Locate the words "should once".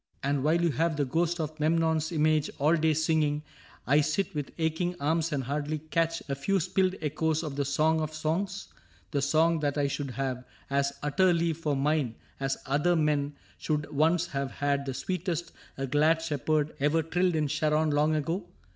13.59-14.25